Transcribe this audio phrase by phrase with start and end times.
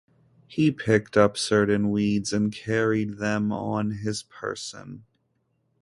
[0.47, 5.03] He picked up certain weeds and carried them on his person.